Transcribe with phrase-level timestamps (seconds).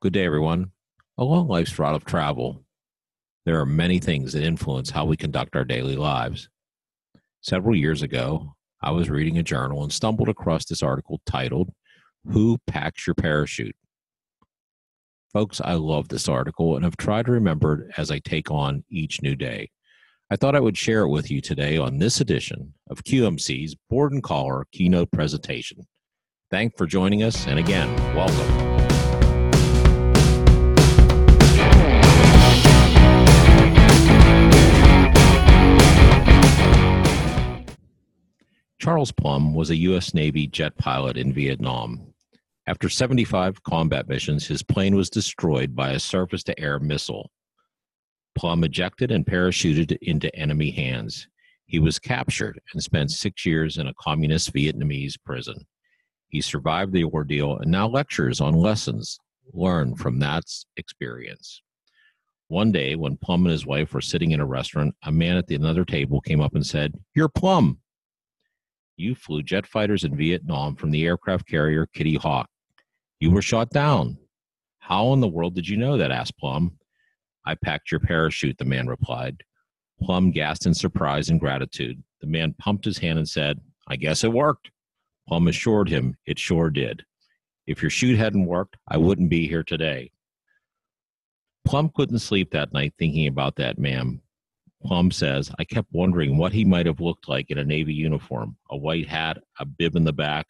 [0.00, 0.70] Good day, everyone.
[1.16, 2.62] Along life's route of travel,
[3.44, 6.48] there are many things that influence how we conduct our daily lives.
[7.40, 11.72] Several years ago, I was reading a journal and stumbled across this article titled,
[12.30, 13.74] Who Packs Your Parachute?
[15.32, 18.84] Folks, I love this article and have tried to remember it as I take on
[18.88, 19.68] each new day.
[20.30, 24.12] I thought I would share it with you today on this edition of QMC's Board
[24.12, 25.88] and Caller keynote presentation.
[26.52, 28.67] Thanks for joining us, and again, welcome.
[38.88, 40.14] Charles Plumb was a U.S.
[40.14, 42.14] Navy jet pilot in Vietnam.
[42.66, 47.30] After 75 combat missions, his plane was destroyed by a surface to air missile.
[48.34, 51.28] Plumb ejected and parachuted into enemy hands.
[51.66, 55.66] He was captured and spent six years in a communist Vietnamese prison.
[56.28, 59.18] He survived the ordeal and now lectures on lessons
[59.52, 60.44] learned from that
[60.78, 61.60] experience.
[62.46, 65.46] One day, when Plumb and his wife were sitting in a restaurant, a man at
[65.46, 67.80] the another table came up and said, You're Plumb.
[68.98, 72.50] You flew jet fighters in Vietnam from the aircraft carrier Kitty Hawk.
[73.20, 74.18] You were shot down.
[74.80, 76.10] How in the world did you know that?
[76.10, 76.76] asked Plumb.
[77.46, 79.44] I packed your parachute, the man replied.
[80.02, 82.02] Plumb gasped in surprise and gratitude.
[82.20, 84.72] The man pumped his hand and said, I guess it worked.
[85.28, 87.04] Plumb assured him it sure did.
[87.68, 90.10] If your chute hadn't worked, I wouldn't be here today.
[91.64, 94.22] Plumb couldn't sleep that night thinking about that man,
[94.84, 98.56] Plumb says, I kept wondering what he might have looked like in a Navy uniform
[98.70, 100.46] a white hat, a bib in the back,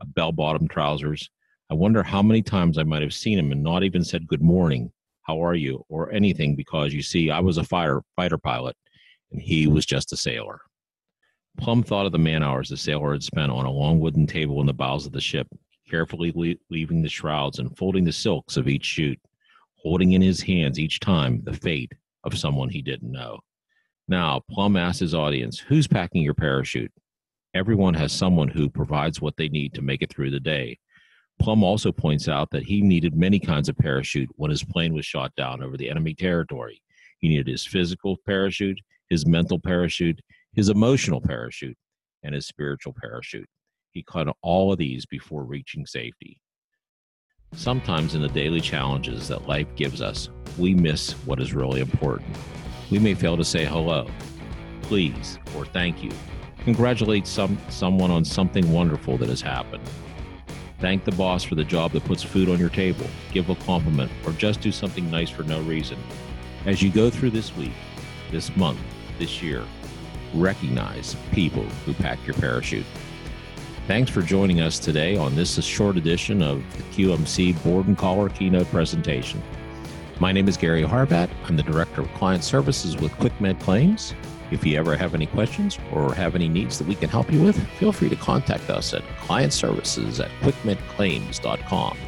[0.00, 1.28] a bell bottom trousers.
[1.70, 4.42] I wonder how many times I might have seen him and not even said good
[4.42, 8.76] morning, how are you, or anything because you see, I was a fighter, fighter pilot
[9.32, 10.60] and he was just a sailor.
[11.58, 14.60] Plumb thought of the man hours the sailor had spent on a long wooden table
[14.60, 15.46] in the bows of the ship,
[15.88, 19.20] carefully le- leaving the shrouds and folding the silks of each chute,
[19.76, 21.92] holding in his hands each time the fate
[22.24, 23.40] of someone he didn't know.
[24.08, 26.92] Now, Plumb asks his audience, Who's packing your parachute?
[27.54, 30.78] Everyone has someone who provides what they need to make it through the day.
[31.38, 35.04] Plumb also points out that he needed many kinds of parachute when his plane was
[35.04, 36.80] shot down over the enemy territory.
[37.18, 40.20] He needed his physical parachute, his mental parachute,
[40.54, 41.76] his emotional parachute,
[42.22, 43.48] and his spiritual parachute.
[43.90, 46.40] He cut all of these before reaching safety.
[47.54, 52.34] Sometimes in the daily challenges that life gives us, we miss what is really important
[52.92, 54.06] we may fail to say hello,
[54.82, 56.10] please, or thank you.
[56.58, 59.82] Congratulate some, someone on something wonderful that has happened.
[60.78, 63.06] Thank the boss for the job that puts food on your table.
[63.32, 65.96] Give a compliment or just do something nice for no reason.
[66.66, 67.72] As you go through this week,
[68.30, 68.78] this month,
[69.18, 69.64] this year,
[70.34, 72.84] recognize people who pack your parachute.
[73.86, 78.28] Thanks for joining us today on this short edition of the QMC Board and Collar
[78.28, 79.42] keynote presentation.
[80.22, 81.30] My name is Gary Harbat.
[81.48, 84.14] I'm the Director of Client Services with QuickMed Claims.
[84.52, 87.42] If you ever have any questions or have any needs that we can help you
[87.42, 91.98] with, feel free to contact us at client services at quickmedclaims.com.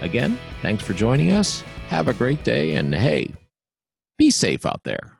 [0.00, 1.60] Again, thanks for joining us.
[1.88, 3.34] Have a great day, and hey,
[4.16, 5.18] be safe out there.